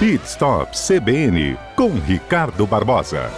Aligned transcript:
Pit 0.00 0.24
Stop 0.24 0.72
CBN 0.76 1.56
com 1.76 1.90
Ricardo 1.90 2.66
Barbosa. 2.66 3.30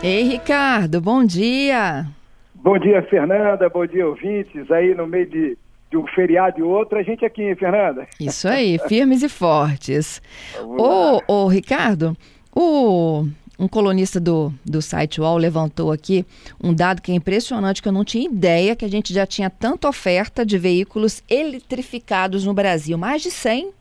Ei, 0.00 0.22
Ricardo, 0.22 1.00
bom 1.00 1.24
dia. 1.24 2.06
Bom 2.54 2.78
dia, 2.78 3.02
Fernanda. 3.02 3.68
Bom 3.68 3.84
dia, 3.84 4.06
ouvintes. 4.06 4.70
Aí 4.70 4.94
no 4.94 5.04
meio 5.04 5.28
de, 5.28 5.58
de 5.90 5.96
um 5.96 6.06
feriado 6.06 6.60
e 6.60 6.62
outro, 6.62 6.96
a 6.96 7.02
gente 7.02 7.24
aqui, 7.24 7.52
Fernanda. 7.56 8.06
Isso 8.20 8.46
aí, 8.46 8.78
firmes 8.86 9.24
e 9.24 9.28
fortes. 9.28 10.22
Ô, 10.62 11.20
ô, 11.26 11.48
Ricardo, 11.48 12.16
o, 12.54 13.26
um 13.58 13.66
colunista 13.66 14.20
do, 14.20 14.54
do 14.64 14.80
site 14.80 15.20
UOL 15.20 15.36
levantou 15.36 15.90
aqui 15.90 16.24
um 16.62 16.72
dado 16.72 17.02
que 17.02 17.10
é 17.10 17.16
impressionante, 17.16 17.82
que 17.82 17.88
eu 17.88 17.92
não 17.92 18.04
tinha 18.04 18.24
ideia 18.24 18.76
que 18.76 18.84
a 18.84 18.88
gente 18.88 19.12
já 19.12 19.26
tinha 19.26 19.50
tanta 19.50 19.88
oferta 19.88 20.46
de 20.46 20.56
veículos 20.56 21.20
eletrificados 21.28 22.44
no 22.44 22.54
Brasil. 22.54 22.96
Mais 22.96 23.22
de 23.22 23.32
100 23.32 23.77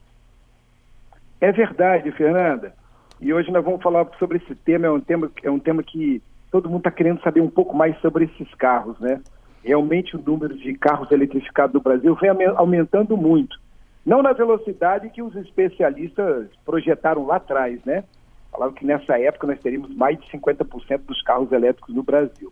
é 1.39 1.51
verdade, 1.51 2.11
Fernanda. 2.11 2.73
E 3.19 3.33
hoje 3.33 3.51
nós 3.51 3.63
vamos 3.63 3.81
falar 3.81 4.07
sobre 4.19 4.37
esse 4.37 4.55
tema. 4.55 4.87
É 4.87 4.91
um 4.91 4.99
tema, 4.99 5.31
é 5.43 5.51
um 5.51 5.59
tema 5.59 5.83
que 5.83 6.21
todo 6.51 6.69
mundo 6.69 6.79
está 6.79 6.91
querendo 6.91 7.21
saber 7.21 7.41
um 7.41 7.49
pouco 7.49 7.75
mais 7.75 7.99
sobre 7.99 8.25
esses 8.25 8.53
carros, 8.55 8.99
né? 8.99 9.21
Realmente 9.63 10.15
o 10.15 10.21
número 10.21 10.55
de 10.55 10.73
carros 10.75 11.11
eletrificados 11.11 11.73
do 11.73 11.81
Brasil 11.81 12.15
vem 12.15 12.31
aumentando 12.55 13.17
muito. 13.17 13.59
Não 14.05 14.21
na 14.21 14.31
velocidade 14.31 15.09
que 15.09 15.21
os 15.21 15.35
especialistas 15.35 16.47
projetaram 16.65 17.25
lá 17.25 17.35
atrás, 17.35 17.83
né? 17.83 18.03
Falaram 18.51 18.73
que 18.73 18.85
nessa 18.85 19.19
época 19.19 19.47
nós 19.47 19.59
teríamos 19.59 19.93
mais 19.95 20.17
de 20.17 20.25
50% 20.31 21.01
dos 21.05 21.21
carros 21.23 21.51
elétricos 21.51 21.93
no 21.93 22.03
Brasil. 22.03 22.51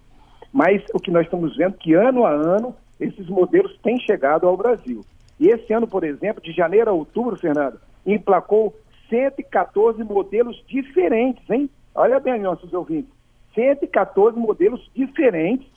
Mas 0.52 0.84
o 0.94 1.00
que 1.00 1.12
nós 1.12 1.26
estamos 1.26 1.56
vendo 1.56 1.76
é 1.76 1.78
que 1.78 1.94
ano 1.94 2.26
a 2.26 2.32
ano 2.32 2.76
esses 3.00 3.28
modelos 3.28 3.78
têm 3.82 4.00
chegado 4.00 4.48
ao 4.48 4.58
Brasil. 4.58 5.02
E 5.40 5.48
esse 5.48 5.72
ano, 5.74 5.88
por 5.88 6.04
exemplo, 6.04 6.42
de 6.42 6.52
janeiro 6.52 6.90
a 6.90 6.94
outubro, 6.94 7.38
Fernando, 7.38 7.80
emplacou 8.06 8.76
114 9.10 10.04
modelos 10.04 10.62
diferentes, 10.68 11.48
hein? 11.50 11.70
Olha 11.94 12.20
bem, 12.20 12.42
nossos 12.42 12.74
ouvintes. 12.74 13.12
114 13.54 14.38
modelos 14.38 14.90
diferentes, 14.94 15.68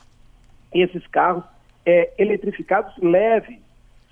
esses 0.73 1.07
carros 1.07 1.45
é, 1.87 2.13
eletrificados 2.19 2.93
leves, 2.99 3.59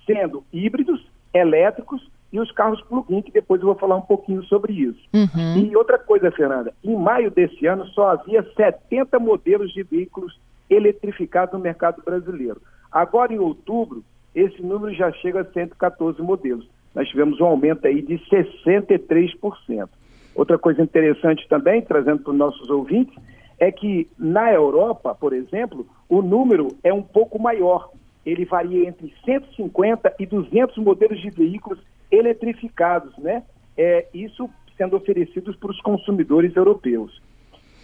sendo 0.05 0.43
híbridos, 0.53 1.05
elétricos 1.33 2.09
e 2.31 2.39
os 2.39 2.51
carros 2.51 2.81
plug-in, 2.83 3.21
que 3.21 3.31
depois 3.31 3.61
eu 3.61 3.67
vou 3.67 3.75
falar 3.75 3.97
um 3.97 4.01
pouquinho 4.01 4.43
sobre 4.43 4.73
isso. 4.73 4.99
Uhum. 5.13 5.57
E 5.57 5.75
outra 5.75 5.97
coisa, 5.97 6.31
Fernanda, 6.31 6.73
em 6.83 6.95
maio 6.95 7.29
desse 7.29 7.65
ano 7.65 7.85
só 7.87 8.09
havia 8.11 8.43
70 8.55 9.19
modelos 9.19 9.71
de 9.73 9.83
veículos 9.83 10.39
eletrificados 10.69 11.53
no 11.53 11.59
mercado 11.59 12.01
brasileiro. 12.03 12.61
Agora, 12.91 13.33
em 13.33 13.39
outubro, 13.39 14.03
esse 14.33 14.61
número 14.61 14.93
já 14.93 15.11
chega 15.11 15.41
a 15.41 15.45
114 15.45 16.21
modelos 16.21 16.67
nós 16.97 17.07
tivemos 17.09 17.39
um 17.39 17.45
aumento 17.45 17.85
aí 17.85 18.01
de 18.01 18.17
63%. 18.27 19.87
Outra 20.33 20.57
coisa 20.57 20.81
interessante 20.81 21.47
também, 21.47 21.79
trazendo 21.79 22.23
para 22.23 22.31
os 22.31 22.37
nossos 22.37 22.67
ouvintes, 22.71 23.15
é 23.59 23.71
que 23.71 24.07
na 24.17 24.51
Europa, 24.51 25.13
por 25.13 25.31
exemplo, 25.31 25.87
o 26.09 26.23
número 26.23 26.75
é 26.83 26.91
um 26.91 27.03
pouco 27.03 27.39
maior. 27.39 27.91
Ele 28.25 28.45
varia 28.45 28.89
entre 28.89 29.13
150 29.23 30.15
e 30.19 30.25
200 30.25 30.75
modelos 30.77 31.21
de 31.21 31.29
veículos 31.29 31.79
eletrificados, 32.09 33.15
né? 33.19 33.43
É, 33.77 34.07
isso 34.11 34.49
sendo 34.75 34.95
oferecidos 34.95 35.55
para 35.55 35.69
os 35.69 35.79
consumidores 35.81 36.55
europeus. 36.55 37.21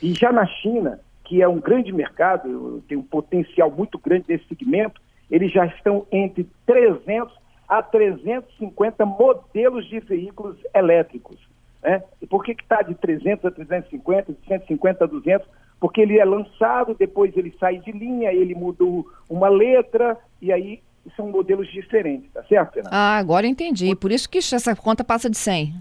E 0.02 0.11
já 0.16 0.31
na 0.31 0.47
China, 0.47 1.00
que 1.23 1.39
é 1.39 1.47
um 1.47 1.59
grande 1.59 1.94
mercado, 1.94 2.84
tem 2.88 2.97
um 2.97 3.03
potencial 3.03 3.69
muito 3.69 4.00
grande 4.00 4.25
nesse 4.28 4.47
segmento, 4.47 5.00
eles 5.30 5.52
já 5.52 5.67
estão 5.67 6.08
entre 6.11 6.47
300 6.66 7.43
a 7.78 7.84
350 7.84 9.06
modelos 9.06 9.86
de 9.88 10.00
veículos 10.00 10.58
elétricos. 10.74 11.38
Né? 11.82 12.04
E 12.22 12.28
por 12.28 12.44
que 12.44 12.52
está 12.52 12.82
de 12.82 12.96
300 12.96 13.46
a 13.46 13.52
350, 13.52 14.34
de 14.34 14.48
150 14.48 15.04
a 15.04 15.08
200? 15.08 15.48
Porque 15.80 16.02
ele 16.02 16.18
é 16.18 16.25
lançado, 16.25 16.96
depois 16.97 17.36
ele 17.36 17.53
sai 17.59 17.78
de 17.80 17.92
linha, 17.92 18.31
ele 18.31 18.56
muda 18.56 18.84
uma 19.30 19.50
letra, 19.50 20.18
e 20.42 20.52
aí 20.52 20.81
são 21.16 21.30
modelos 21.30 21.70
diferentes, 21.70 22.31
tá 22.31 22.42
certo, 22.44 22.75
Fernanda? 22.75 22.96
Ah, 22.96 23.18
agora 23.18 23.46
entendi. 23.46 23.94
Por 23.96 24.12
isso 24.12 24.30
que 24.30 24.38
essa 24.38 24.76
conta 24.76 25.03
passa 25.03 25.30
de 25.30 25.38
100. 25.38 25.74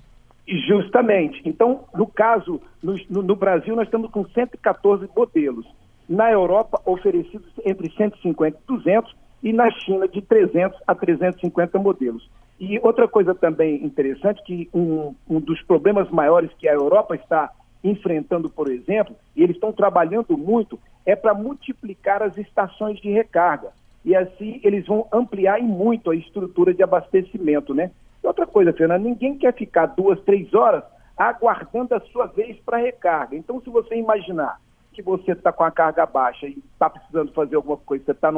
Justamente. 0.67 1.41
Então, 1.45 1.85
no 1.95 2.07
caso, 2.07 2.61
no, 2.83 2.97
no, 3.09 3.23
no 3.23 3.37
Brasil, 3.37 3.77
nós 3.77 3.87
estamos 3.87 4.11
com 4.11 4.27
114 4.27 5.09
modelos. 5.17 5.67
Na 6.09 6.31
Europa, 6.31 6.83
oferecidos 6.85 7.49
entre 7.65 7.91
150 7.93 8.59
e 8.59 8.67
200, 8.67 9.15
e 9.43 9.53
na 9.53 9.71
China 9.71 10.07
de 10.07 10.23
300 10.23 10.79
a 10.87 10.95
350 10.95 11.79
modelos. 11.79 12.29
E 12.61 12.79
outra 12.79 13.09
coisa 13.09 13.35
também 13.35 13.85
interessante, 13.85 14.43
que 14.45 14.71
um, 14.73 15.15
um 15.29 15.41
dos 15.41 15.61
problemas 15.63 16.09
maiores 16.11 16.51
que 16.59 16.69
a 16.69 16.73
Europa 16.73 17.17
está 17.17 17.51
enfrentando, 17.83 18.49
por 18.49 18.71
exemplo, 18.71 19.17
e 19.35 19.43
eles 19.43 19.57
estão 19.57 19.73
trabalhando 19.73 20.39
muito, 20.39 20.79
é 21.05 21.17
para 21.17 21.35
multiplicar 21.35 22.23
as 22.23 22.37
estações 22.39 23.01
de 23.01 23.11
recarga. 23.11 23.71
E 24.05 24.15
assim 24.15 24.61
eles 24.63 24.87
vão 24.87 25.09
ampliar 25.13 25.61
em 25.61 25.67
muito 25.67 26.11
a 26.11 26.17
estrutura 26.17 26.73
de 26.73 26.83
abastecimento, 26.83 27.75
né? 27.75 27.91
E 28.23 28.27
outra 28.27 28.47
coisa, 28.47 28.73
Fernando, 28.73 29.03
ninguém 29.03 29.37
quer 29.37 29.53
ficar 29.53 29.87
duas, 29.87 30.21
três 30.21 30.55
horas 30.55 30.85
aguardando 31.17 31.95
a 31.95 32.01
sua 32.01 32.27
vez 32.27 32.57
para 32.65 32.79
recarga. 32.79 33.37
Então, 33.37 33.61
se 33.61 33.69
você 33.71 33.97
imaginar 33.97 34.59
que 34.93 35.03
você 35.03 35.33
está 35.33 35.53
com 35.53 35.65
a 35.65 35.71
carga 35.71 36.07
baixa 36.07 36.47
e 36.47 36.63
está 36.73 36.89
precisando 36.89 37.33
fazer 37.33 37.57
alguma 37.57 37.77
coisa, 37.77 38.05
você 38.05 38.13
está 38.13 38.31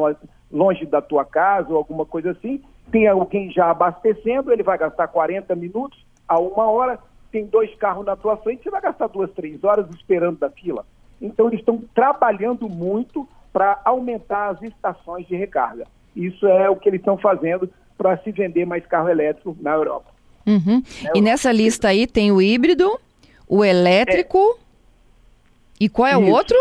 longe 0.51 0.87
da 0.87 1.03
tua 1.03 1.25
casa 1.25 1.71
ou 1.71 1.77
alguma 1.77 2.07
coisa 2.07 2.31
assim, 2.31 2.63
tem 2.91 3.07
alguém 3.07 3.51
já 3.51 3.71
abastecendo, 3.71 4.53
ele 4.53 4.63
vai 4.63 4.79
gastar 4.79 5.09
40 5.09 5.55
minutos 5.55 6.05
a 6.29 6.39
uma 6.39 6.71
hora, 6.71 6.99
tem 7.31 7.47
dois 7.47 7.75
carros 7.77 8.07
na 8.07 8.17
tua 8.17 8.37
frente, 8.37 8.63
você 8.63 8.71
vai 8.71 8.81
gastar 8.81 9.09
duas, 9.09 9.31
três 9.33 9.63
horas 9.65 9.87
esperando 9.95 10.39
da 10.39 10.51
fila. 10.51 10.87
Então 11.21 11.49
eles 11.49 11.61
estão 11.61 11.83
trabalhando 11.95 12.69
muito 12.69 13.29
para 13.53 13.81
aumentar 13.85 14.51
as 14.51 14.63
estações 14.63 15.27
de 15.27 15.37
recarga. 15.37 15.87
Isso 16.15 16.47
é 16.47 16.69
o 16.71 16.77
que 16.77 16.89
eles 16.89 17.01
estão 17.01 17.17
fazendo 17.17 17.69
para 17.97 18.17
se 18.19 18.31
vender 18.33 18.65
mais 18.65 18.85
carro 18.87 19.09
elétrico 19.09 19.57
na 19.61 19.73
Europa. 19.73 20.11
Uhum. 20.47 20.83
É, 21.05 21.19
e 21.19 21.21
nessa 21.21 21.51
lista 21.51 21.89
aí 21.89 22.07
tem 22.07 22.31
o 22.31 22.43
híbrido, 22.43 22.99
o 23.49 23.65
elétrico. 23.65 24.59
É 24.61 24.64
e 25.81 25.89
qual 25.89 26.09
é 26.09 26.13
Isso. 26.13 26.23
o 26.23 26.31
outro? 26.31 26.57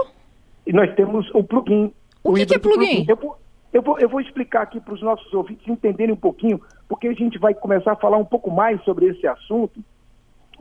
E 0.65 0.73
nós 0.73 0.93
temos 0.95 1.29
o 1.33 1.43
plugin. 1.43 1.93
O, 2.23 2.31
o 2.31 2.33
que, 2.35 2.45
que, 2.45 2.55
é 2.55 2.59
plugin? 2.59 3.05
plugin. 3.05 3.05
Eu, 3.09 3.15
vou, 3.15 3.37
eu, 3.73 3.81
vou, 3.81 3.99
eu 3.99 4.09
vou 4.09 4.21
explicar 4.21 4.61
aqui 4.61 4.79
para 4.79 4.93
os 4.93 5.01
nossos 5.01 5.31
ouvintes 5.33 5.67
entenderem 5.67 6.13
um 6.13 6.17
pouquinho, 6.17 6.61
porque 6.87 7.07
a 7.07 7.13
gente 7.13 7.37
vai 7.37 7.53
começar 7.53 7.93
a 7.93 7.97
falar 7.97 8.17
um 8.17 8.25
pouco 8.25 8.49
mais 8.49 8.81
sobre 8.83 9.07
esse 9.07 9.25
assunto, 9.27 9.79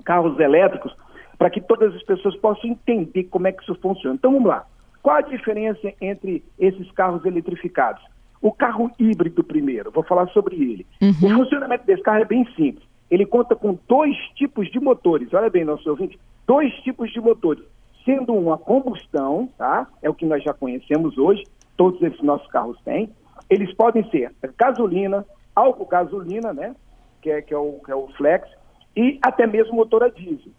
carros 0.04 0.38
elétricos, 0.38 0.94
para 1.38 1.50
que 1.50 1.60
todas 1.60 1.94
as 1.94 2.02
pessoas 2.02 2.36
possam 2.36 2.70
entender 2.70 3.24
como 3.24 3.46
é 3.46 3.52
que 3.52 3.62
isso 3.62 3.74
funciona. 3.76 4.14
Então 4.14 4.32
vamos 4.32 4.48
lá. 4.48 4.66
Qual 5.02 5.16
a 5.16 5.22
diferença 5.22 5.92
entre 6.00 6.44
esses 6.58 6.90
carros 6.92 7.24
eletrificados? 7.24 8.02
O 8.40 8.52
carro 8.52 8.90
híbrido 8.98 9.42
primeiro, 9.42 9.90
vou 9.90 10.02
falar 10.04 10.28
sobre 10.28 10.56
ele. 10.56 10.86
Uhum. 11.00 11.10
O 11.10 11.38
funcionamento 11.38 11.86
desse 11.86 12.02
carro 12.02 12.22
é 12.22 12.24
bem 12.24 12.44
simples. 12.56 12.84
Ele 13.10 13.26
conta 13.26 13.54
com 13.54 13.78
dois 13.88 14.16
tipos 14.34 14.70
de 14.70 14.80
motores. 14.80 15.32
Olha 15.34 15.50
bem, 15.50 15.64
nosso 15.64 15.88
ouvinte, 15.88 16.18
dois 16.46 16.72
tipos 16.82 17.12
de 17.12 17.20
motores 17.20 17.62
sendo 18.04 18.34
uma 18.34 18.58
combustão, 18.58 19.48
tá? 19.56 19.86
É 20.02 20.10
o 20.10 20.14
que 20.14 20.26
nós 20.26 20.42
já 20.42 20.52
conhecemos 20.52 21.16
hoje, 21.18 21.44
todos 21.76 22.00
esses 22.02 22.22
nossos 22.22 22.46
carros 22.48 22.80
têm. 22.84 23.10
Eles 23.48 23.72
podem 23.74 24.08
ser 24.10 24.32
gasolina, 24.56 25.26
álcool 25.54 25.86
gasolina, 25.86 26.52
né? 26.52 26.74
Que 27.20 27.30
é, 27.30 27.42
que 27.42 27.54
é, 27.54 27.56
o, 27.56 27.80
que 27.84 27.90
é 27.90 27.94
o 27.94 28.08
flex, 28.08 28.48
e 28.96 29.18
até 29.22 29.46
mesmo 29.46 29.74
motor 29.74 30.02
a 30.02 30.08
diesel. 30.08 30.52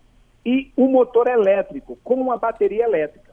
E 0.45 0.71
um 0.77 0.87
motor 0.87 1.27
elétrico, 1.27 1.97
com 2.03 2.15
uma 2.15 2.37
bateria 2.37 2.83
elétrica. 2.83 3.31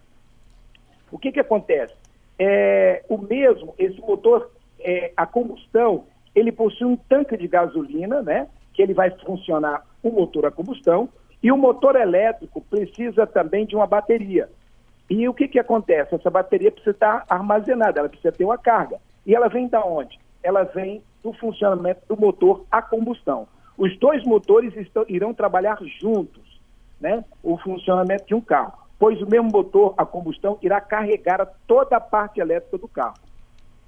O 1.11 1.19
que, 1.19 1.33
que 1.33 1.41
acontece? 1.41 1.95
É, 2.39 3.05
o 3.09 3.19
mesmo, 3.19 3.75
esse 3.79 4.01
motor, 4.01 4.51
é, 4.79 5.13
a 5.17 5.27
combustão, 5.27 6.05
ele 6.35 6.53
possui 6.53 6.87
um 6.87 6.97
tanque 6.97 7.37
de 7.37 7.49
gasolina, 7.49 8.23
né? 8.23 8.49
Que 8.73 8.83
ele 8.83 8.95
vai 8.95 9.11
funcionar 9.11 9.85
o 10.03 10.11
motor 10.11 10.47
a 10.47 10.51
combustão, 10.51 11.09
e 11.43 11.51
o 11.51 11.57
motor 11.57 11.97
elétrico 11.97 12.61
precisa 12.61 13.27
também 13.27 13.65
de 13.65 13.75
uma 13.75 13.87
bateria. 13.87 14.49
E 15.09 15.29
o 15.29 15.35
que, 15.35 15.49
que 15.49 15.59
acontece? 15.59 16.15
Essa 16.15 16.31
bateria 16.31 16.71
precisa 16.71 16.93
estar 16.93 17.25
armazenada, 17.29 17.99
ela 17.99 18.09
precisa 18.09 18.33
ter 18.33 18.45
uma 18.45 18.59
carga. 18.59 18.99
E 19.27 19.35
ela 19.35 19.49
vem 19.49 19.67
da 19.67 19.85
onde? 19.85 20.19
Ela 20.43 20.65
vem 20.65 21.03
do 21.23 21.33
funcionamento 21.33 22.03
do 22.09 22.17
motor 22.17 22.65
a 22.71 22.81
combustão. 22.81 23.49
Os 23.77 23.97
dois 23.99 24.23
motores 24.25 24.77
estão, 24.77 25.05
irão 25.09 25.35
trabalhar 25.35 25.79
juntos, 26.01 26.61
né? 27.01 27.25
O 27.43 27.57
funcionamento 27.59 28.27
de 28.27 28.35
um 28.35 28.41
carro, 28.41 28.75
pois 28.99 29.21
o 29.21 29.27
mesmo 29.27 29.51
motor 29.51 29.95
a 29.97 30.05
combustão 30.05 30.59
irá 30.63 30.81
carregar 30.81 31.47
toda 31.67 31.97
a 31.97 32.01
parte 32.01 32.41
elétrica 32.41 32.79
do 32.79 32.87
carro. 32.87 33.17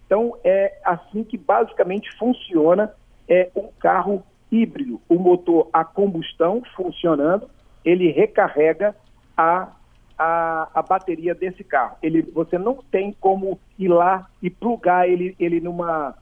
Então 0.06 0.36
é 0.42 0.78
assim 0.84 1.22
que 1.22 1.38
basicamente 1.38 2.10
funciona 2.16 2.92
é 3.28 3.50
um 3.54 3.68
carro 3.78 4.24
híbrido, 4.52 5.00
o 5.08 5.14
motor 5.14 5.68
a 5.72 5.82
combustão 5.82 6.62
funcionando, 6.76 7.48
ele 7.82 8.12
recarrega 8.12 8.94
a, 9.36 9.72
a, 10.18 10.68
a 10.74 10.82
bateria 10.82 11.34
desse 11.34 11.64
carro. 11.64 11.96
Ele, 12.02 12.22
você 12.22 12.58
não 12.58 12.76
tem 12.90 13.16
como 13.18 13.58
ir 13.78 13.88
lá 13.88 14.26
e 14.42 14.50
plugar 14.50 15.08
ele, 15.08 15.34
ele 15.40 15.58
numa, 15.58 16.14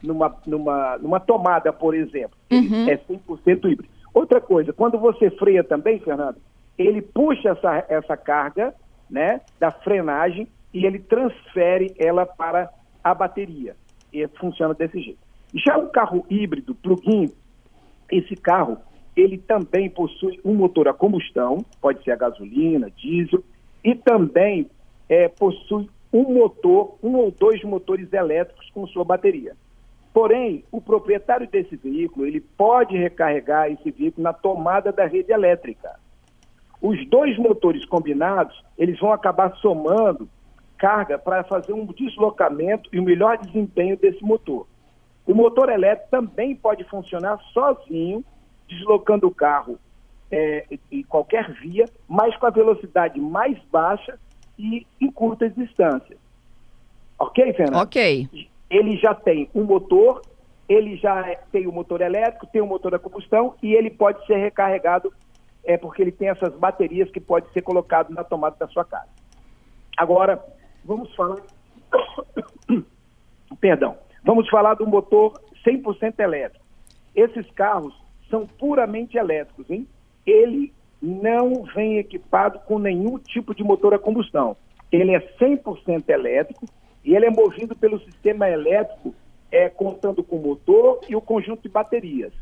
numa, 0.00 0.36
numa, 0.46 0.98
numa 0.98 1.20
tomada, 1.20 1.72
por 1.72 1.94
exemplo. 1.94 2.38
Uhum. 2.50 2.88
é 2.88 2.96
100% 2.96 3.70
híbrido. 3.70 3.88
Outra 4.14 4.40
coisa, 4.40 4.72
quando 4.72 4.98
você 4.98 5.30
freia 5.30 5.64
também, 5.64 5.98
Fernando, 5.98 6.36
ele 6.78 7.02
puxa 7.02 7.50
essa, 7.50 7.84
essa 7.88 8.16
carga 8.16 8.72
né, 9.10 9.40
da 9.58 9.70
frenagem 9.70 10.46
e 10.72 10.86
ele 10.86 10.98
transfere 11.00 11.94
ela 11.98 12.24
para 12.24 12.70
a 13.02 13.14
bateria. 13.14 13.74
E 14.12 14.26
funciona 14.38 14.72
desse 14.74 15.00
jeito. 15.00 15.18
Já 15.54 15.76
o 15.76 15.88
carro 15.88 16.24
híbrido, 16.30 16.74
plug-in, 16.74 17.30
esse 18.10 18.36
carro, 18.36 18.78
ele 19.16 19.38
também 19.38 19.90
possui 19.90 20.40
um 20.44 20.54
motor 20.54 20.88
a 20.88 20.94
combustão, 20.94 21.64
pode 21.80 22.02
ser 22.02 22.12
a 22.12 22.16
gasolina, 22.16 22.90
diesel, 22.90 23.42
e 23.84 23.94
também 23.94 24.70
é, 25.08 25.28
possui 25.28 25.88
um 26.12 26.34
motor, 26.34 26.96
um 27.02 27.16
ou 27.16 27.30
dois 27.30 27.62
motores 27.62 28.12
elétricos 28.12 28.70
com 28.70 28.86
sua 28.86 29.04
bateria. 29.04 29.54
Porém, 30.12 30.62
o 30.70 30.80
proprietário 30.80 31.48
desse 31.48 31.74
veículo, 31.74 32.26
ele 32.26 32.40
pode 32.40 32.96
recarregar 32.96 33.70
esse 33.70 33.90
veículo 33.90 34.22
na 34.22 34.32
tomada 34.32 34.92
da 34.92 35.06
rede 35.06 35.32
elétrica. 35.32 35.98
Os 36.80 37.06
dois 37.08 37.38
motores 37.38 37.84
combinados, 37.86 38.62
eles 38.76 38.98
vão 38.98 39.12
acabar 39.12 39.54
somando 39.56 40.28
carga 40.76 41.18
para 41.18 41.44
fazer 41.44 41.72
um 41.72 41.86
deslocamento 41.86 42.90
e 42.92 42.98
um 42.98 43.04
melhor 43.04 43.38
desempenho 43.38 43.96
desse 43.96 44.22
motor. 44.22 44.66
O 45.26 45.34
motor 45.34 45.68
elétrico 45.68 46.10
também 46.10 46.54
pode 46.54 46.84
funcionar 46.84 47.38
sozinho, 47.52 48.24
deslocando 48.68 49.26
o 49.26 49.34
carro 49.34 49.78
é, 50.30 50.66
em 50.90 51.02
qualquer 51.02 51.52
via, 51.60 51.84
mas 52.08 52.36
com 52.36 52.46
a 52.46 52.50
velocidade 52.50 53.20
mais 53.20 53.58
baixa 53.70 54.18
e 54.58 54.86
em 55.00 55.10
curtas 55.10 55.54
distâncias. 55.54 56.18
Ok, 57.18 57.52
Fernando? 57.52 57.82
Ok. 57.82 58.28
Ele 58.70 58.96
já 58.96 59.14
tem 59.14 59.48
um 59.54 59.64
motor, 59.64 60.22
ele 60.68 60.96
já 60.96 61.36
tem 61.52 61.66
o 61.66 61.70
um 61.70 61.74
motor 61.74 62.00
elétrico, 62.00 62.46
tem 62.46 62.62
o 62.62 62.64
um 62.64 62.68
motor 62.68 62.94
a 62.94 62.98
combustão 62.98 63.54
e 63.62 63.74
ele 63.74 63.90
pode 63.90 64.24
ser 64.26 64.36
recarregado, 64.36 65.12
é 65.62 65.76
porque 65.76 66.02
ele 66.02 66.10
tem 66.10 66.28
essas 66.28 66.54
baterias 66.54 67.10
que 67.10 67.20
pode 67.20 67.48
ser 67.52 67.62
colocado 67.62 68.10
na 68.10 68.24
tomada 68.24 68.56
da 68.58 68.66
sua 68.68 68.84
casa. 68.84 69.08
Agora, 69.96 70.42
vamos 70.84 71.14
falar. 71.14 71.36
Perdão. 73.60 73.96
Vamos 74.24 74.48
falar 74.48 74.74
do 74.74 74.86
motor 74.86 75.40
100% 75.66 76.18
elétrico. 76.18 76.64
Esses 77.14 77.50
carros 77.52 77.94
são 78.30 78.46
puramente 78.46 79.18
elétricos, 79.18 79.68
hein? 79.70 79.86
Ele 80.24 80.72
não 81.00 81.64
vem 81.74 81.98
equipado 81.98 82.60
com 82.60 82.78
nenhum 82.78 83.18
tipo 83.18 83.54
de 83.54 83.64
motor 83.64 83.92
a 83.92 83.98
combustão. 83.98 84.56
Ele 84.90 85.14
é 85.14 85.20
100% 85.38 86.08
elétrico 86.08 86.66
e 87.04 87.14
ele 87.14 87.26
é 87.26 87.30
movido 87.30 87.74
pelo 87.74 87.98
sistema 88.00 88.48
elétrico, 88.48 89.14
é, 89.50 89.68
contando 89.68 90.22
com 90.22 90.36
o 90.36 90.42
motor 90.42 91.00
e 91.08 91.16
o 91.16 91.20
conjunto 91.20 91.62
de 91.62 91.68
baterias. 91.68 92.32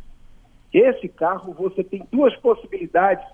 Esse 0.73 1.09
carro 1.09 1.53
você 1.53 1.83
tem 1.83 2.07
duas 2.13 2.37
possibilidades 2.37 3.27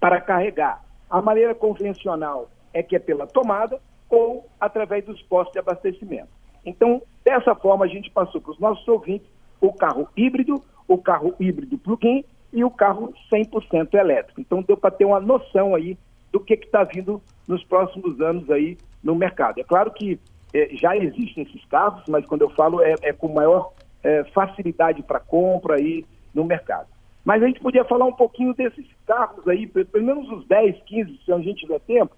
para 0.00 0.20
carregar. 0.20 0.82
A 1.10 1.20
maneira 1.20 1.54
convencional 1.54 2.48
é 2.72 2.82
que 2.82 2.96
é 2.96 2.98
pela 2.98 3.26
tomada 3.26 3.80
ou 4.08 4.46
através 4.60 5.04
dos 5.04 5.20
postos 5.22 5.52
de 5.52 5.58
abastecimento. 5.58 6.28
Então, 6.64 7.02
dessa 7.28 7.54
forma, 7.54 7.84
a 7.84 7.88
gente 7.88 8.10
passou 8.10 8.40
para 8.40 8.52
os 8.52 8.58
nossos 8.58 8.88
ouvintes 8.88 9.28
o 9.60 9.70
carro 9.70 10.08
híbrido, 10.16 10.62
o 10.86 10.96
carro 10.96 11.34
híbrido 11.38 11.76
plug-in 11.76 12.24
e 12.50 12.64
o 12.64 12.70
carro 12.70 13.12
100% 13.30 13.92
elétrico. 13.94 14.40
Então, 14.40 14.62
deu 14.62 14.78
para 14.78 14.90
ter 14.90 15.04
uma 15.04 15.20
noção 15.20 15.74
aí 15.74 15.98
do 16.32 16.40
que 16.40 16.54
está 16.54 16.84
vindo 16.84 17.22
nos 17.46 17.62
próximos 17.64 18.18
anos 18.20 18.50
aí 18.50 18.78
no 19.04 19.14
mercado. 19.14 19.58
É 19.60 19.64
claro 19.64 19.90
que 19.92 20.18
é, 20.54 20.70
já 20.72 20.96
existem 20.96 21.44
esses 21.44 21.62
carros, 21.66 22.02
mas 22.08 22.24
quando 22.24 22.42
eu 22.42 22.50
falo 22.50 22.82
é, 22.82 22.94
é 23.02 23.12
com 23.12 23.28
maior 23.28 23.72
é, 24.02 24.24
facilidade 24.32 25.02
para 25.02 25.20
compra 25.20 25.76
aí 25.76 26.06
no 26.34 26.44
mercado. 26.44 26.88
Mas 27.24 27.42
a 27.42 27.46
gente 27.46 27.60
podia 27.60 27.84
falar 27.84 28.06
um 28.06 28.12
pouquinho 28.12 28.54
desses 28.54 28.86
carros 29.06 29.46
aí, 29.46 29.66
pelo 29.66 30.04
menos 30.04 30.30
os 30.30 30.46
10, 30.46 30.82
15, 30.84 31.20
se 31.26 31.32
a 31.32 31.38
gente 31.40 31.60
tiver 31.60 31.80
tempo, 31.80 32.16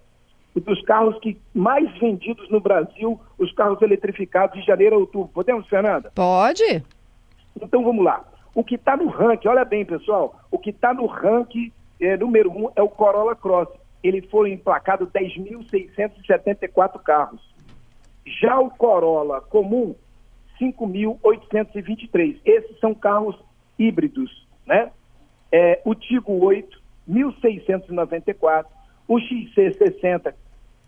dos 0.55 0.83
carros 0.83 1.19
que 1.21 1.41
mais 1.55 1.91
vendidos 1.99 2.49
no 2.51 2.61
Brasil, 2.61 3.21
os 3.39 3.53
carros 3.53 3.81
eletrificados 3.83 4.59
de 4.59 4.67
janeiro 4.67 4.97
a 4.97 4.99
outubro. 4.99 5.31
Podemos, 5.33 5.67
Fernanda? 5.69 6.11
Pode. 6.15 6.85
Então 7.61 7.85
vamos 7.85 8.05
lá. 8.05 8.25
O 8.55 8.65
que 8.65 8.75
está 8.75 8.97
no 8.97 9.09
ranking, 9.09 9.49
olha 9.49 9.65
bem, 9.65 9.85
pessoal, 9.85 10.35
o 10.51 10.59
que 10.59 10.71
está 10.71 10.93
no 10.93 11.07
ranking 11.07 11.71
é, 12.01 12.17
número 12.17 12.51
um 12.51 12.71
é 12.75 12.83
o 12.83 12.89
Corolla 12.89 13.37
Cross. 13.37 13.69
Ele 14.03 14.23
foi 14.23 14.51
emplacado 14.53 15.07
10.674 15.07 17.01
carros. 17.03 17.41
Já 18.41 18.59
o 18.59 18.71
Corolla 18.71 19.41
comum, 19.43 19.95
5.823. 20.61 22.41
Esses 22.45 22.79
são 22.81 22.95
carros 22.95 23.37
híbridos, 23.79 24.47
né? 24.67 24.91
É, 25.53 25.81
o 25.85 25.95
Tigo 25.95 26.45
8, 26.45 26.81
1.694. 27.09 28.67
O 29.11 29.17
XC60, 29.17 30.33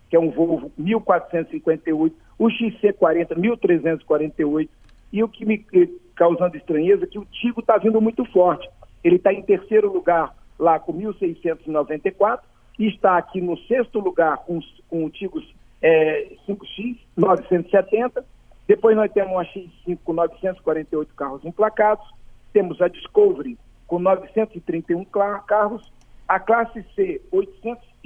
que 0.08 0.14
é 0.14 0.20
um 0.20 0.30
Volvo, 0.30 0.70
1.458. 0.80 2.12
O 2.38 2.44
XC40, 2.44 3.34
1.348. 3.34 4.68
E 5.12 5.24
o 5.24 5.28
que 5.28 5.44
me 5.44 5.66
causando 6.14 6.56
estranheza 6.56 7.02
é 7.02 7.06
que 7.08 7.18
o 7.18 7.24
Tigo 7.24 7.62
está 7.62 7.78
vindo 7.78 8.00
muito 8.00 8.24
forte. 8.26 8.70
Ele 9.02 9.16
está 9.16 9.32
em 9.32 9.42
terceiro 9.42 9.92
lugar 9.92 10.36
lá 10.56 10.78
com 10.78 10.92
1.694 10.92 12.38
e 12.78 12.86
está 12.86 13.18
aqui 13.18 13.40
no 13.40 13.58
sexto 13.58 13.98
lugar 13.98 14.36
com, 14.46 14.60
com 14.88 15.04
o 15.04 15.10
Tigo 15.10 15.42
é, 15.82 16.28
5X, 16.46 16.98
970. 17.16 18.24
Depois 18.68 18.96
nós 18.96 19.10
temos 19.10 19.36
a 19.36 19.44
X5 19.46 19.98
com 20.04 20.12
948 20.12 21.12
carros 21.16 21.44
emplacados. 21.44 22.08
Temos 22.52 22.80
a 22.80 22.86
Discovery 22.86 23.58
com 23.88 23.98
931 23.98 25.04
carros. 25.06 25.92
A 26.28 26.38
classe 26.38 26.84
C, 26.94 27.20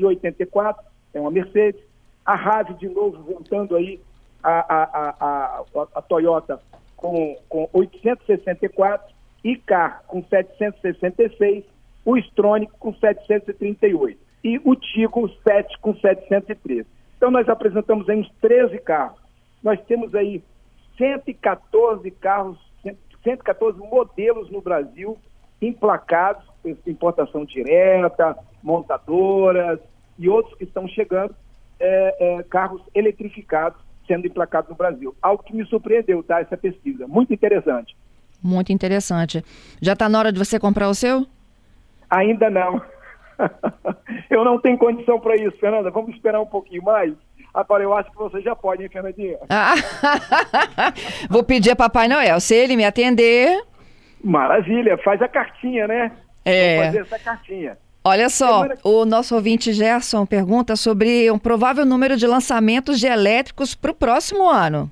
884, 0.05 0.85
é 1.15 1.21
uma 1.21 1.31
Mercedes. 1.31 1.81
A 2.25 2.35
RAV, 2.35 2.75
de 2.75 2.89
novo, 2.89 3.23
voltando 3.23 3.77
aí, 3.77 4.01
a, 4.43 4.51
a, 4.51 4.83
a, 4.85 5.15
a, 5.21 5.87
a 5.95 6.03
Toyota 6.03 6.61
com, 6.97 7.37
com 7.49 7.69
864. 7.73 9.15
Icar 9.45 10.03
com 10.07 10.23
766. 10.25 11.65
O 12.05 12.17
Stronic 12.17 12.73
com 12.79 12.93
738. 12.95 14.19
E 14.45 14.61
o 14.65 14.75
Tigo 14.75 15.29
7 15.43 15.79
com 15.81 15.95
713. 15.95 16.87
Então, 17.17 17.31
nós 17.31 17.49
apresentamos 17.49 18.09
aí 18.09 18.19
uns 18.19 18.31
13 18.41 18.79
carros. 18.79 19.19
Nós 19.63 19.81
temos 19.87 20.15
aí 20.15 20.43
114 20.99 22.11
carros, 22.13 22.59
114 23.25 23.79
modelos 23.79 24.51
no 24.51 24.61
Brasil 24.61 25.19
emplacados, 25.61 26.45
importação 26.87 27.45
direta, 27.45 28.37
montadoras 28.63 29.79
e 30.19 30.29
outros 30.29 30.57
que 30.57 30.65
estão 30.65 30.89
chegando, 30.89 31.35
é, 31.79 32.39
é, 32.39 32.43
carros 32.45 32.83
eletrificados 32.95 33.81
sendo 34.07 34.27
emplacados 34.27 34.71
no 34.71 34.77
Brasil. 34.77 35.15
Algo 35.21 35.43
que 35.43 35.55
me 35.55 35.65
surpreendeu, 35.67 36.23
tá? 36.23 36.41
Essa 36.41 36.57
pesquisa. 36.57 37.07
Muito 37.07 37.35
interessante. 37.35 37.97
Muito 38.43 38.73
interessante. 38.73 39.45
Já 39.81 39.95
está 39.95 40.09
na 40.09 40.19
hora 40.19 40.33
de 40.33 40.39
você 40.39 40.59
comprar 40.59 40.89
o 40.89 40.95
seu? 40.95 41.27
Ainda 42.09 42.49
não. 42.49 42.81
eu 44.31 44.45
não 44.45 44.61
tenho 44.61 44.79
condição 44.79 45.19
para 45.19 45.37
isso, 45.37 45.57
Fernanda. 45.59 45.91
Vamos 45.91 46.15
esperar 46.15 46.41
um 46.41 46.47
pouquinho 46.47 46.83
mais. 46.83 47.13
Agora, 47.53 47.83
eu 47.83 47.95
acho 47.95 48.11
que 48.11 48.19
você 48.19 48.41
já 48.43 48.55
pode, 48.55 48.83
hein, 48.83 48.89
Fernandinha? 48.89 49.39
Ah, 49.49 49.75
vou 51.31 51.43
pedir 51.43 51.71
a 51.71 51.77
Papai 51.77 52.07
Noel. 52.07 52.39
Se 52.39 52.55
ele 52.55 52.77
me 52.77 52.85
atender. 52.85 53.63
Maravilha, 54.23 54.99
faz 54.99 55.23
a 55.23 55.29
cartinha, 55.29 55.87
né? 55.87 56.13
É. 56.47 56.77
Vou 56.77 56.85
fazer 56.85 56.99
essa 57.01 57.19
cartinha. 57.19 57.79
Olha 58.05 58.29
só, 58.29 58.63
o 58.85 59.05
nosso 59.05 59.35
ouvinte 59.35 59.73
Gerson 59.73 60.25
pergunta 60.25 60.77
sobre 60.77 61.29
um 61.29 61.39
provável 61.41 61.85
número 61.85 62.17
de 62.17 62.25
lançamentos 62.25 63.01
de 63.01 63.09
elétricos 63.09 63.75
para 63.75 63.91
o 63.91 63.95
próximo 63.95 64.49
ano. 64.49 64.89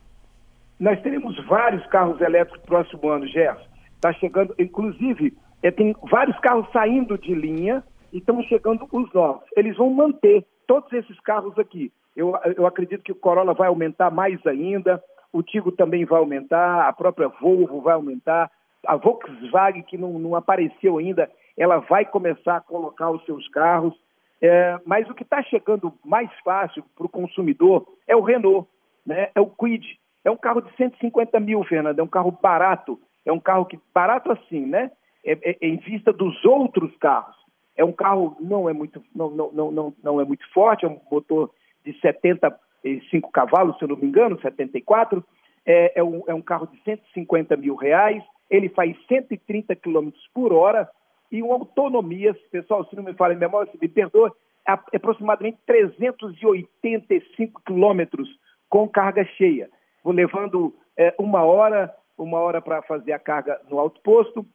Nós 0.81 1.01
teremos 1.01 1.37
vários 1.47 1.87
carros 1.87 2.21
elétricos 2.21 2.61
no 2.61 2.67
próximo 2.67 3.09
ano, 3.09 3.29
Gerson. 3.29 3.63
Está 3.95 4.13
chegando, 4.15 4.53
inclusive, 4.59 5.33
é, 5.63 5.71
tem 5.71 5.95
vários 6.11 6.37
carros 6.41 6.67
saindo 6.73 7.17
de 7.17 7.33
linha 7.33 7.85
e 8.13 8.19
estão 8.19 8.43
chegando 8.43 8.89
os 8.91 9.13
novos. 9.13 9.45
Eles 9.57 9.77
vão 9.77 9.91
manter 9.91 10.45
todos 10.67 10.93
esses 10.93 11.19
carros 11.21 11.57
aqui. 11.57 11.93
Eu, 12.17 12.37
eu 12.57 12.67
acredito 12.67 13.05
que 13.05 13.13
o 13.13 13.17
Corolla 13.17 13.55
vai 13.55 13.69
aumentar 13.69 14.11
mais 14.11 14.45
ainda, 14.45 15.01
o 15.33 15.41
Tigo 15.41 15.71
também 15.71 16.05
vai 16.05 16.19
aumentar, 16.19 16.89
a 16.89 16.93
própria 16.93 17.29
Volvo 17.41 17.81
vai 17.81 17.95
aumentar, 17.95 18.51
a 18.87 18.97
Volkswagen, 18.97 19.83
que 19.83 19.97
não, 19.97 20.19
não 20.19 20.35
apareceu 20.35 20.99
ainda, 20.99 21.31
ela 21.57 21.79
vai 21.79 22.05
começar 22.05 22.57
a 22.57 22.61
colocar 22.61 23.11
os 23.11 23.25
seus 23.25 23.47
carros. 23.49 23.95
É, 24.43 24.79
mas 24.85 25.09
o 25.09 25.15
que 25.15 25.23
está 25.23 25.43
chegando 25.43 25.93
mais 26.05 26.31
fácil 26.45 26.85
para 26.95 27.07
o 27.07 27.09
consumidor 27.09 27.87
é 28.07 28.15
o 28.15 28.21
Renault, 28.21 28.69
né? 29.07 29.31
é 29.35 29.41
o 29.41 29.47
Quid. 29.47 29.99
É 30.25 30.31
um 30.31 30.37
carro 30.37 30.61
de 30.61 30.75
150 30.77 31.39
mil, 31.41 31.63
Fernando, 31.65 31.99
é 31.99 32.03
um 32.03 32.09
carro 32.09 32.31
barato, 32.31 32.99
é 33.25 33.33
um 33.33 33.41
carro 33.41 33.67
que 33.67 33.79
barato 33.95 34.33
assim, 34.33 34.65
né? 34.67 34.91
É, 35.25 35.33
é, 35.33 35.57
é 35.61 35.69
em 35.69 35.77
vista 35.77 36.13
dos 36.13 36.45
outros 36.45 36.95
carros. 36.97 37.37
É 37.77 37.85
um 37.85 37.93
carro 37.93 38.37
não 38.41 38.69
é 38.69 38.73
muito 38.73 39.03
não, 39.15 39.31
não, 39.31 39.71
não, 39.71 39.95
não 40.03 40.21
é 40.21 40.25
muito 40.25 40.47
forte, 40.53 40.85
é 40.85 40.89
um 40.89 41.01
motor 41.11 41.51
de 41.85 41.99
75 42.01 43.31
cavalos, 43.31 43.77
se 43.79 43.85
eu 43.85 43.89
não 43.89 43.97
me 43.97 44.07
engano, 44.07 44.41
74. 44.41 45.25
É, 45.67 46.01
é, 46.01 46.05
um, 46.05 46.23
é 46.27 46.35
um 46.35 46.43
carro 46.43 46.67
de 46.67 46.79
150 46.83 47.57
mil 47.57 47.75
reais. 47.75 48.23
Ele 48.51 48.69
faz 48.69 48.97
130 49.07 49.75
km 49.77 50.11
por 50.35 50.53
hora 50.53 50.89
e 51.35 51.43
uma 51.43 51.55
autonomia, 51.55 52.33
pessoal, 52.53 52.85
se 52.85 52.95
não 52.95 53.03
me 53.03 53.13
falha 53.13 53.33
em 53.33 53.39
memória, 53.39 53.71
se 53.73 53.77
me 53.81 53.89
perdoa, 53.89 54.33
é 54.69 54.97
aproximadamente 54.97 55.59
385 55.67 57.61
quilômetros 57.67 58.29
com 58.69 58.89
carga 58.89 59.25
cheia, 59.37 59.69
vou 60.05 60.13
levando 60.13 60.73
é, 60.97 61.13
uma 61.19 61.43
hora, 61.43 61.93
uma 62.17 62.39
hora 62.39 62.63
para 62.63 62.83
fazer 62.83 63.11
a 63.11 63.19
carga 63.19 63.61
no 63.69 63.81
alto 63.81 64.01
posto 64.03 64.47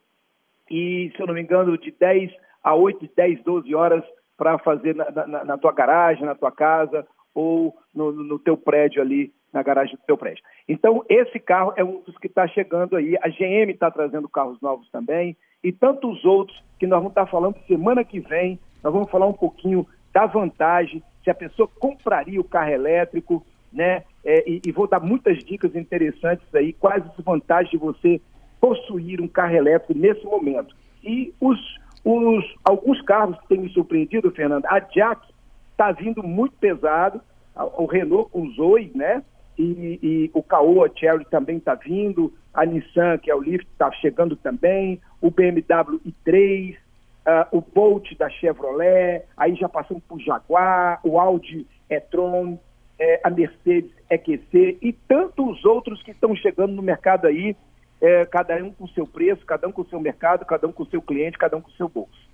e, 0.71 1.11
se 1.13 1.21
eu 1.21 1.27
não 1.27 1.33
me 1.33 1.41
engano, 1.41 1.77
de 1.77 1.91
10 1.91 2.31
a 2.63 2.73
8, 2.73 3.09
10, 3.13 3.43
12 3.43 3.75
horas 3.75 4.03
para 4.37 4.57
fazer 4.59 4.95
na, 4.95 5.11
na, 5.11 5.43
na, 5.43 5.57
tua 5.57 5.73
garagem, 5.73 6.25
na 6.25 6.33
tua 6.33 6.51
casa 6.51 7.05
ou 7.35 7.75
no, 7.93 8.13
no 8.13 8.39
teu 8.39 8.55
prédio 8.55 9.01
ali, 9.01 9.33
na 9.51 9.61
garagem 9.61 9.97
do 9.97 10.05
teu 10.07 10.17
prédio. 10.17 10.41
Então, 10.69 11.03
esse 11.09 11.39
carro 11.39 11.73
é 11.75 11.83
um 11.83 11.99
dos 12.01 12.15
que 12.19 12.27
está 12.27 12.47
chegando 12.47 12.95
aí. 12.95 13.17
A 13.23 13.27
GM 13.27 13.71
está 13.71 13.89
trazendo 13.89 14.29
carros 14.29 14.61
novos 14.61 14.87
também 14.91 15.35
e 15.63 15.71
tantos 15.71 16.23
outros 16.23 16.63
que 16.77 16.85
nós 16.85 16.99
vamos 16.99 17.11
estar 17.11 17.25
tá 17.25 17.31
falando 17.31 17.57
semana 17.67 18.03
que 18.03 18.19
vem. 18.19 18.59
Nós 18.83 18.93
vamos 18.93 19.09
falar 19.09 19.25
um 19.25 19.33
pouquinho 19.33 19.87
da 20.13 20.27
vantagem, 20.27 21.01
se 21.23 21.29
a 21.31 21.33
pessoa 21.33 21.67
compraria 21.79 22.39
o 22.39 22.43
carro 22.43 22.69
elétrico, 22.69 23.43
né? 23.73 24.03
É, 24.23 24.47
e, 24.47 24.61
e, 24.63 24.71
vou 24.71 24.87
dar 24.87 24.99
muitas 24.99 25.43
dicas 25.43 25.75
interessantes 25.75 26.45
aí, 26.53 26.73
quais 26.73 27.03
as 27.03 27.25
vantagens 27.25 27.71
de 27.71 27.77
você 27.77 28.21
possuir 28.61 29.19
um 29.21 29.27
carro 29.27 29.55
elétrico 29.55 29.99
nesse 29.99 30.23
momento. 30.23 30.75
E 31.03 31.33
os, 31.41 31.59
os 32.05 32.45
alguns 32.63 33.01
carros 33.01 33.39
que 33.39 33.47
têm 33.47 33.59
me 33.59 33.69
surpreendido, 33.69 34.29
Fernando, 34.31 34.65
a 34.67 34.79
Jack 34.79 35.25
está 35.71 35.91
vindo 35.91 36.21
muito 36.21 36.55
pesado, 36.57 37.21
o 37.55 37.85
Renault 37.85 38.29
com 38.29 38.43
o 38.43 38.51
Zoe, 38.51 38.91
né? 38.93 39.23
E, 39.59 39.99
e 40.01 40.31
o 40.33 40.41
Caoa 40.41 40.89
Cherry 40.95 41.25
também 41.25 41.57
está 41.57 41.75
vindo, 41.75 42.33
a 42.53 42.65
Nissan, 42.65 43.17
que 43.17 43.29
é 43.29 43.35
o 43.35 43.41
Lift, 43.41 43.67
está 43.69 43.91
chegando 43.91 44.37
também, 44.37 45.01
o 45.21 45.29
BMW 45.29 45.99
i3, 46.07 46.75
uh, 46.75 47.57
o 47.57 47.61
Bolt 47.61 48.17
da 48.17 48.29
Chevrolet, 48.29 49.25
aí 49.35 49.55
já 49.55 49.67
passamos 49.67 50.01
por 50.07 50.17
Jaguar, 50.21 51.01
o 51.03 51.19
Audi 51.19 51.67
e-tron, 51.89 52.57
é, 52.97 53.19
a 53.23 53.29
Mercedes 53.29 53.91
EQC 54.09 54.77
e 54.81 54.93
tantos 54.93 55.63
outros 55.65 56.01
que 56.03 56.11
estão 56.11 56.35
chegando 56.35 56.73
no 56.73 56.81
mercado 56.81 57.27
aí, 57.27 57.55
é, 58.01 58.25
cada 58.25 58.55
um 58.63 58.71
com 58.71 58.87
seu 58.87 59.05
preço, 59.05 59.45
cada 59.45 59.67
um 59.67 59.71
com 59.71 59.83
seu 59.85 59.99
mercado, 59.99 60.45
cada 60.45 60.67
um 60.67 60.71
com 60.71 60.85
seu 60.85 61.01
cliente, 61.01 61.37
cada 61.37 61.57
um 61.57 61.61
com 61.61 61.71
seu 61.71 61.87
bolso. 61.87 62.29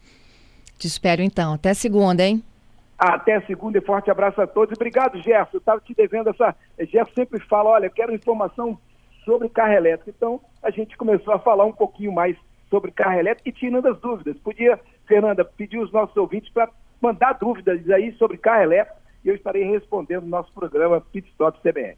Te 0.77 0.88
espero 0.88 1.22
então. 1.22 1.53
Até 1.53 1.74
segunda, 1.74 2.24
hein? 2.24 2.44
Até 2.97 3.41
segunda 3.41 3.77
e 3.77 3.81
forte 3.81 4.09
abraço 4.09 4.41
a 4.41 4.47
todos. 4.47 4.75
Obrigado, 4.75 5.21
Gerson. 5.21 5.57
Eu 5.57 5.59
estava 5.59 5.81
te 5.81 5.93
devendo 5.93 6.29
essa. 6.29 6.55
Gerson 6.79 7.13
sempre 7.13 7.39
fala: 7.39 7.71
olha, 7.71 7.89
quero 7.89 8.13
informação 8.13 8.77
sobre 9.25 9.49
carro 9.49 9.73
elétrico. 9.73 10.11
Então, 10.15 10.39
a 10.63 10.69
gente 10.69 10.95
começou 10.95 11.33
a 11.33 11.39
falar 11.39 11.65
um 11.65 11.73
pouquinho 11.73 12.13
mais 12.13 12.37
sobre 12.69 12.91
carro 12.91 13.19
elétrico 13.19 13.49
e 13.49 13.51
tirando 13.51 13.87
as 13.87 13.99
dúvidas. 13.99 14.37
Podia, 14.37 14.79
Fernanda, 15.05 15.43
pedir 15.43 15.79
os 15.79 15.91
nossos 15.91 16.15
ouvintes 16.15 16.51
para 16.51 16.69
mandar 17.01 17.33
dúvidas 17.33 17.87
aí 17.89 18.13
sobre 18.13 18.37
carro 18.37 18.63
elétrico 18.63 18.99
e 19.23 19.29
eu 19.29 19.35
estarei 19.35 19.63
respondendo 19.63 20.23
no 20.23 20.29
nosso 20.29 20.53
programa 20.53 21.01
Pit 21.01 21.27
Stop 21.31 21.59
CBN. 21.61 21.97